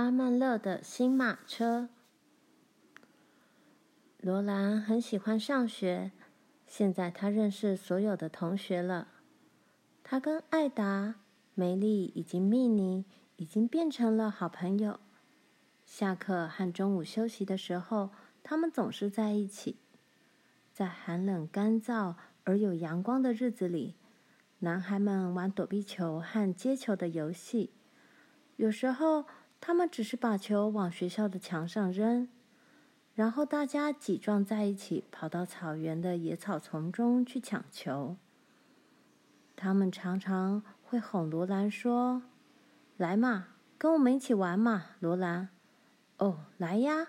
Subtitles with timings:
[0.00, 1.90] 阿曼乐的新马车。
[4.18, 6.10] 罗兰很喜欢上学，
[6.66, 9.08] 现在他认识所有的同学了。
[10.02, 11.16] 他跟艾达、
[11.54, 13.04] 梅丽以及米妮
[13.36, 15.00] 已经变成了好朋友。
[15.84, 18.08] 下课和中午休息的时候，
[18.42, 19.76] 他们总是在一起。
[20.72, 22.14] 在寒冷、干燥
[22.44, 23.96] 而有阳光的日子里，
[24.60, 27.74] 男孩们玩躲避球和接球的游戏。
[28.56, 29.26] 有时候，
[29.60, 32.28] 他们只是把球往学校的墙上扔，
[33.14, 38.16] 然后大家挤撞在一起，跑到草原的野草丛中去抢球。
[39.54, 42.22] 他们常常会哄罗兰说
[42.96, 45.50] ：“来嘛，跟我们一起玩嘛，罗兰。
[46.16, 47.08] ”“哦，来呀。”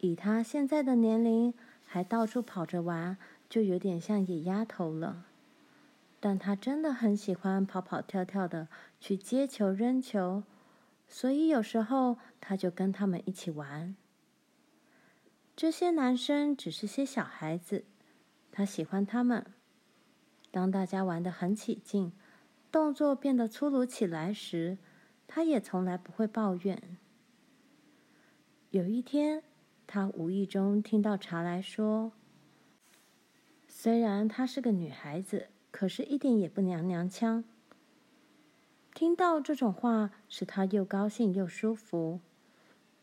[0.00, 1.54] 以他现在的年龄，
[1.86, 3.16] 还到处跑着玩，
[3.48, 5.24] 就有点像野丫头了。
[6.24, 8.68] 但他真的很喜欢跑跑跳跳的
[9.00, 10.44] 去接球、扔球，
[11.08, 13.96] 所以有时候他就跟他们一起玩。
[15.56, 17.86] 这些男生只是些小孩子，
[18.52, 19.44] 他喜欢他们。
[20.52, 22.12] 当大家玩得很起劲，
[22.70, 24.78] 动作变得粗鲁起来时，
[25.26, 26.98] 他也从来不会抱怨。
[28.70, 29.42] 有一天，
[29.88, 32.12] 他无意中听到茶来说
[33.66, 37.42] ：“虽然她是个女孩子，可是一点也不娘娘腔。”
[38.94, 42.20] 听到这种话，使他又高兴又舒服。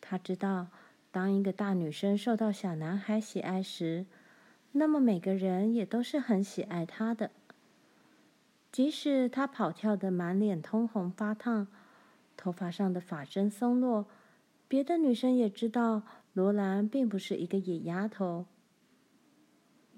[0.00, 0.68] 他知道，
[1.10, 4.06] 当一个大女生受到小男孩喜爱时，
[4.72, 7.30] 那么每个人也都是很喜爱她的。
[8.70, 11.66] 即使她跑跳得满脸通红发烫，
[12.36, 14.06] 头发上的发针松落，
[14.68, 16.02] 别的女生也知道。
[16.32, 18.46] 罗兰并不是一个野丫头。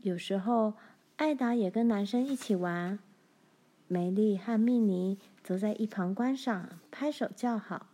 [0.00, 0.72] 有时候，
[1.16, 2.98] 艾达也跟男生一起玩，
[3.86, 7.86] 梅丽和蜜妮则在一旁观赏，拍手叫好。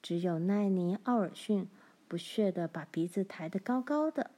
[0.00, 1.68] 只有奈尼·奥尔逊
[2.08, 4.30] 不屑地把鼻子抬得高高的。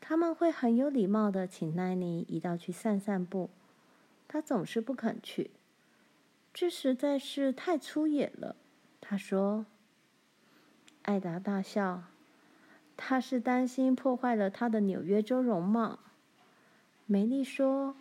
[0.00, 3.50] 他们会很有礼貌地请奈尼一道去散散步，
[4.26, 5.50] 他总是不肯去，
[6.52, 8.56] 这实在是太粗野了。
[9.00, 9.66] 他说。
[11.02, 12.04] 艾达大笑，
[12.96, 15.98] 他是担心破坏了他的纽约州容貌。
[17.06, 17.96] 梅丽说：“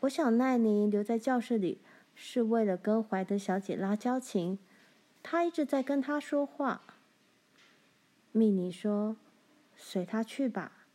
[0.00, 1.80] 我想奈尼留在教室里
[2.14, 4.58] 是为了跟怀德小姐拉交情，
[5.22, 6.82] 她一直在跟她说话。”
[8.32, 9.16] 米妮说
[9.76, 10.86] ：“随她去吧，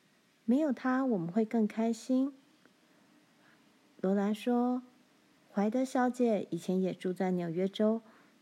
[0.45, 2.33] 没有她我们会更开心。”
[4.01, 4.83] 罗兰说
[5.51, 8.01] ：“怀德小姐以前也住在纽约州，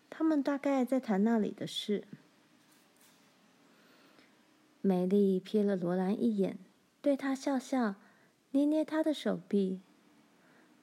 [0.09, 2.03] 他们大概在谈那里的事。”
[4.85, 6.57] 梅丽瞥了罗兰一眼，
[7.01, 7.95] 对他笑笑，
[8.51, 9.79] 捏捏他的手臂。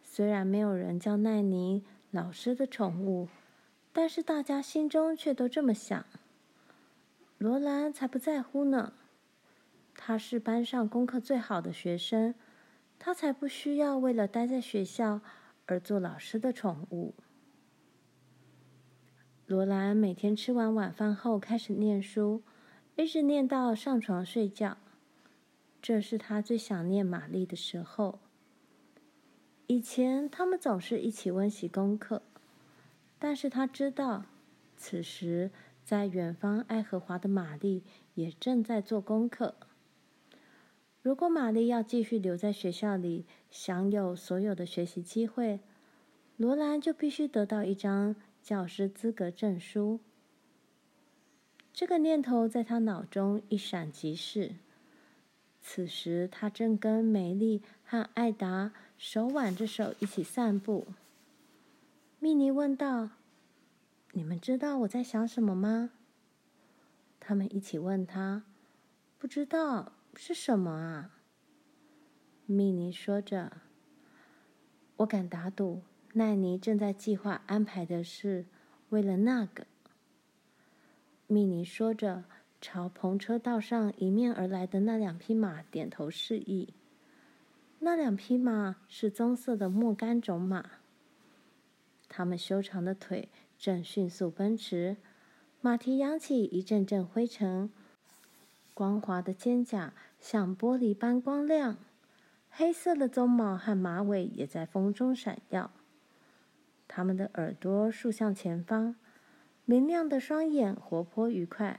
[0.02, 3.28] 虽然没有人叫奈尼老师的宠物，
[3.92, 6.06] 但是大家心中却都这么想。
[7.36, 8.94] 罗兰才不在乎呢，
[9.94, 12.34] 他是班上功课最好的学生，
[12.98, 15.20] 他才不需要为了待在学校
[15.66, 17.12] 而做老师的宠物。
[19.44, 22.42] 罗兰每天吃完晚饭后开始念书。
[23.00, 24.76] 一直念到上床睡觉，
[25.80, 28.18] 这是他最想念玛丽的时候。
[29.68, 32.20] 以前他们总是一起温习功课，
[33.18, 34.26] 但是他知道，
[34.76, 35.50] 此时
[35.82, 37.84] 在远方爱荷华的玛丽
[38.16, 39.54] 也正在做功课。
[41.00, 45.60] 如果玛丽要继续留在学校里，享有所有的学习机会，
[46.36, 50.00] 罗兰就必须得到一张教师资格证书。
[51.72, 54.56] 这个念头在他脑中一闪即逝。
[55.62, 60.88] 此时，他正跟梅丽和艾达手挽着手一起散步。
[62.18, 63.10] 米妮问道
[64.12, 65.90] ：“你们知道我在想什么吗？”
[67.20, 68.44] 他们一起问他
[69.18, 71.10] ：“不知道是什么啊？”
[72.46, 73.58] 米妮说着
[74.96, 75.82] ：“我敢打赌，
[76.14, 78.46] 奈尼正在计划安排的是
[78.88, 79.66] 为了那个。”
[81.32, 82.24] 米妮说着，
[82.60, 86.74] 朝篷车道上迎面而来的那两匹马点头示意。
[87.78, 90.68] 那两匹马是棕色的莫甘种马，
[92.08, 94.96] 它们修长的腿正迅速奔驰，
[95.60, 97.70] 马蹄扬起一阵阵灰尘，
[98.74, 101.76] 光滑的肩甲像玻璃般光亮，
[102.50, 105.70] 黑色的鬃毛和马尾也在风中闪耀。
[106.88, 108.96] 它们的耳朵竖向前方。
[109.70, 111.78] 明亮的双眼活泼愉快，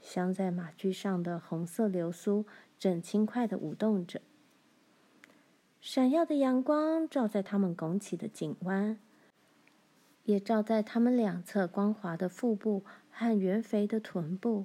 [0.00, 2.46] 镶在马具上的红色流苏
[2.78, 4.22] 正轻快地舞动着。
[5.78, 8.98] 闪耀的阳光照在他们拱起的颈弯，
[10.24, 14.64] 也照在他们两侧光滑的腹部和圆肥的臀部。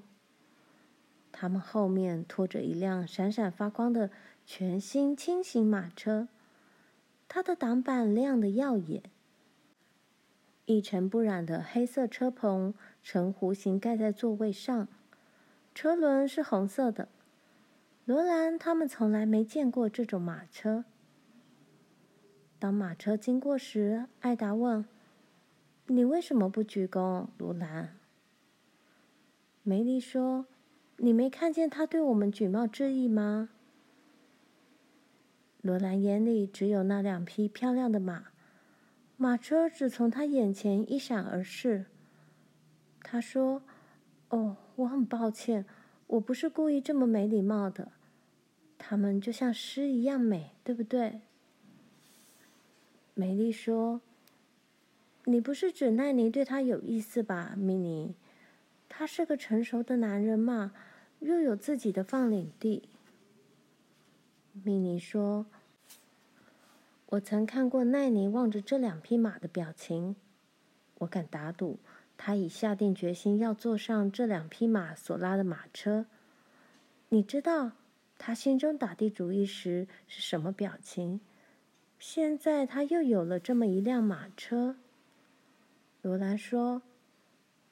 [1.33, 4.09] 他们后面拖着一辆闪闪发光的
[4.45, 6.29] 全新轻型马车，
[7.27, 9.03] 它的挡板亮得耀眼。
[10.67, 14.89] 一尘不染的黑色车棚呈弧形盖在座位上，
[15.73, 17.07] 车轮是红色的。
[18.03, 20.83] 罗兰他们从来没见过这种马车。
[22.59, 24.83] 当马车经过时，艾达问
[25.87, 27.95] ：“你为什么不鞠躬？”罗兰。
[29.63, 30.47] 梅丽说
[30.97, 33.47] ：“你没看见他对我们举帽致意吗？”
[35.63, 38.25] 罗兰眼里只有那两匹漂亮的马，
[39.19, 41.85] 马车只从他眼前一闪而逝。
[43.01, 43.63] 他说
[44.29, 45.65] ：“哦，我很抱歉，
[46.05, 47.91] 我不是故意这么没礼貌的。
[48.77, 51.21] 他们就像诗一样美，对不对？”
[53.15, 54.01] 美丽说
[55.25, 58.13] ：“你不是指奈尼对他有意思吧，米妮？
[58.87, 60.73] 他是个成熟的男人嘛，
[61.19, 62.87] 又有自己的放领地。”
[64.63, 65.47] 米妮说
[67.07, 70.15] ：“我曾看过奈尼望着这两匹马的表情，
[70.99, 71.79] 我敢打赌，
[72.17, 76.05] 他已下定决心要坐上这两匹马所拉的马车。
[77.09, 77.71] 你知道
[78.17, 81.21] 他心中打定主意时是什么表情？”
[81.99, 84.75] 现在他又有了这么一辆马车。
[86.03, 86.83] 罗兰说：“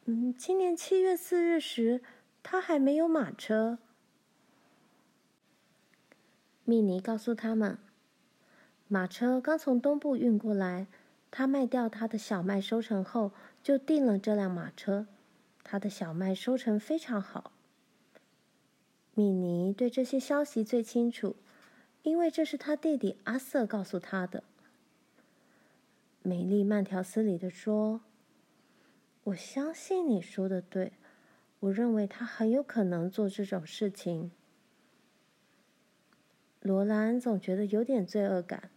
[0.06, 2.02] 嗯，今年七月四日时，
[2.42, 3.78] 他还没有马车。”
[6.66, 7.78] 米妮告诉他们，
[8.88, 10.88] 马车刚从东部运过来，
[11.32, 13.32] 他卖掉他的小麦收成后，
[13.64, 15.08] 就订了这辆马车。
[15.64, 17.52] 他的小麦收成非常好。
[19.14, 21.36] 米妮对这些消息最清楚。
[22.04, 24.44] 因为这是他弟弟阿瑟告诉他的。
[26.22, 28.02] 美丽慢条斯理地说
[29.26, 30.94] ：“我相信你说的对，
[31.62, 34.30] 我认为他很有可能做这种事情。”
[36.62, 38.70] 罗兰总觉得有点罪恶感，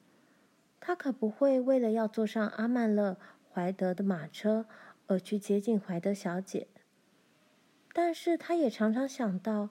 [0.81, 3.13] 他可不会为了要坐上阿曼勒·
[3.53, 4.67] 怀德的马车
[5.07, 6.69] 而去接近怀德小姐。
[7.93, 9.71] 但是他也常常想到，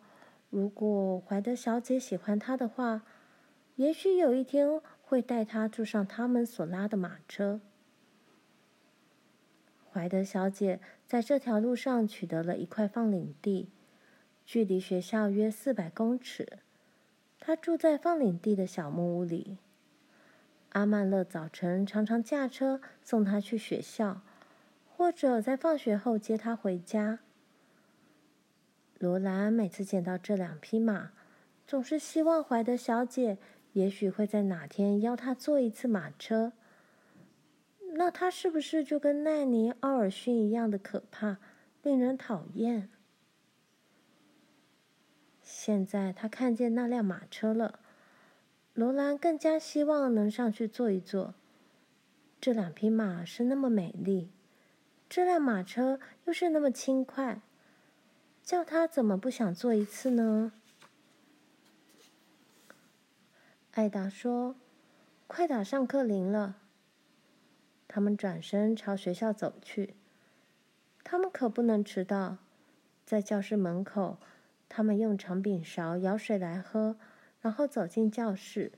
[0.49, 3.03] 如果怀德小姐喜欢他的话，
[3.75, 7.61] 也许有一天会带他坐上他们所拉的马车。
[9.91, 13.69] 怀德小姐在这条路上取得了一块放领地，
[14.45, 16.59] 距离学校约四百公尺。
[17.39, 19.57] 她住在放领地的小木屋里。
[20.77, 24.21] 阿曼勒早晨常常驾车送她去学校，
[24.87, 27.17] 或者在放学后接她回家。
[28.99, 31.13] 罗兰每次见到这两匹马，
[31.65, 33.39] 总是希望怀德小姐。
[33.73, 36.53] 也许会在哪天邀他坐一次马车，
[37.93, 41.37] 那他是不是就跟奈尼·奥尔逊一样的可怕，
[41.81, 42.89] 令人讨厌？
[45.41, 47.79] 现在他看见那辆马车了，
[48.77, 51.33] 罗兰更加希望能上去坐一坐。
[52.39, 54.29] 这两匹马是那么美丽，
[55.09, 57.41] 这辆马车又是那么轻快，
[58.43, 60.51] 叫他怎么不想坐一次呢？
[63.71, 64.55] 艾达说
[65.25, 66.57] ：“快打上课铃了。”
[67.89, 69.95] 他们转身朝学校走去。
[71.03, 72.37] 他们可不能迟到。
[73.03, 74.19] 在教室门口，
[74.69, 76.97] 他们用长柄勺舀水来喝，
[77.47, 78.73] 然后走进教室。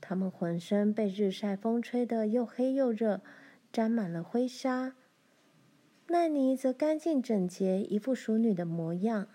[0.00, 3.22] 他们浑身被日晒风吹得又黑又热，
[3.72, 4.94] 沾满了灰沙。
[6.06, 9.26] 奈尼则干净整洁，一副淑女的模样。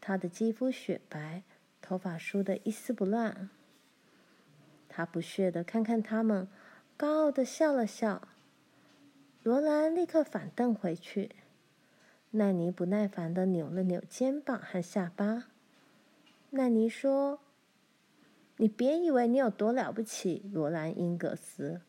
[0.00, 1.44] 她的肌肤雪白。
[1.80, 3.50] 头发梳得一丝不乱。
[4.88, 6.48] 他不屑地看看他们，
[6.96, 8.26] 高傲地笑了笑。
[9.44, 11.30] 罗兰立刻反瞪回去。
[12.32, 15.51] 奈尼不耐烦地扭了扭肩膀和下巴。
[16.54, 17.40] 奈尼说
[18.58, 21.80] ：“你别以为你有多了不起，罗兰·英格斯。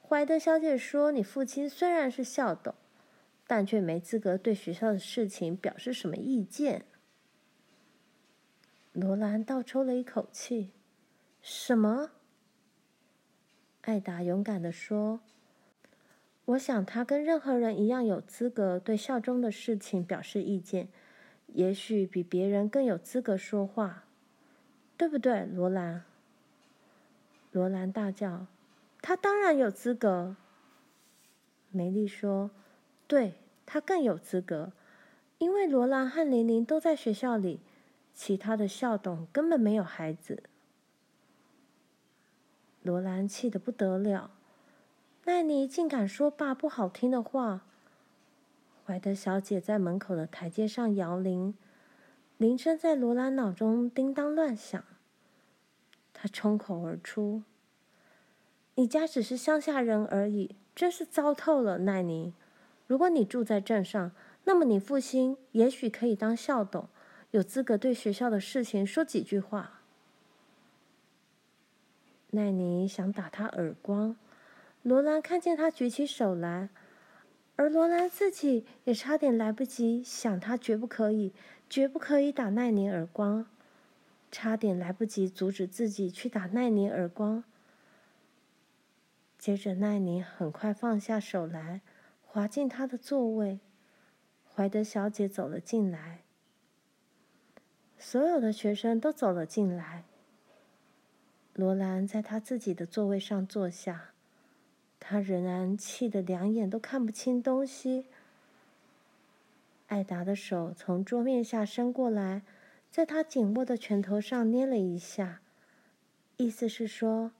[0.00, 2.74] 怀德小姐说，你父亲虽然是校董，
[3.46, 6.84] 但却没资格对学校的事情表示什么意见。”
[8.92, 10.72] 罗兰倒抽了一口气。
[11.40, 12.10] “什么？”
[13.82, 15.20] 艾达勇敢地说
[16.46, 20.88] ，“我想他跟任何人一样有资格对校中的事情表示意见，
[21.54, 24.04] 也许比别人更有资格说话，
[24.96, 26.04] 对不对，罗兰？”
[27.52, 28.46] 罗兰大叫
[29.02, 30.36] ：“他当然有资格。”
[31.70, 32.50] 梅丽说
[33.06, 34.72] ：“对，他更有资格，
[35.38, 37.60] 因为罗兰和琳琳都在学校里。”
[38.14, 40.42] 其他的校董根本没有孩子。
[42.82, 44.32] 罗兰气得不得了，
[45.24, 47.64] 奈妮竟敢说爸不好听的话。
[48.92, 51.54] 怀德小姐在门口的台阶上摇铃，
[52.36, 54.84] 铃声在罗兰脑中叮当乱响。
[56.12, 57.42] 她冲口而出
[58.76, 62.34] ：“你家只是乡下人而已，真是糟透了，奈妮。
[62.86, 64.12] 如果你住在镇上，
[64.44, 66.86] 那么你父亲也许可以当校董，
[67.30, 69.80] 有资格对学校的事情说几句话。”
[72.32, 74.16] 奈妮想打他耳光，
[74.82, 76.68] 罗兰看见他举起手来。
[77.62, 81.32] 而罗兰自己也差点来不及想，他绝不可以，
[81.70, 83.46] 绝不可以打奈宁耳光，
[84.32, 87.44] 差点来不及阻止自己去打奈宁耳光。
[89.38, 91.82] 接着，奈宁很快放下手来，
[92.24, 93.60] 滑进她的座位。
[94.52, 96.24] 怀德小姐走了进来，
[97.96, 100.02] 所有的学生都走了进来。
[101.54, 104.11] 罗兰在她自己的座位上坐下。
[105.04, 108.06] 他仍然气得两眼都看不清东西。
[109.88, 112.42] 艾达的手从桌面下伸过来，
[112.88, 115.40] 在他紧握的拳头上捏了一下，
[116.36, 117.32] 意思是说：“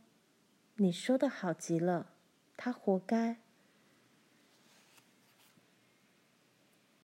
[0.76, 2.08] 你说的好极了，
[2.56, 3.36] 他活该。”